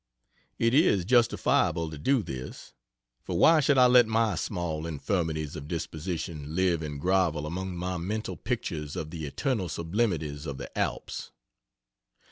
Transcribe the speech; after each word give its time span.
It 0.57 0.73
is 0.73 1.05
justifiable 1.05 1.91
to 1.91 1.97
do 1.99 2.23
this; 2.23 2.73
for 3.21 3.37
why 3.37 3.59
should 3.59 3.77
I 3.77 3.85
let 3.85 4.07
my 4.07 4.33
small 4.33 4.87
infirmities 4.87 5.55
of 5.55 5.67
disposition 5.67 6.55
live 6.55 6.81
and 6.81 6.99
grovel 6.99 7.45
among 7.45 7.75
my 7.77 7.97
mental 7.97 8.35
pictures 8.35 8.95
of 8.95 9.11
the 9.11 9.27
eternal 9.27 9.69
sublimities 9.69 10.47
of 10.47 10.57
the 10.57 10.75
Alps? 10.75 11.29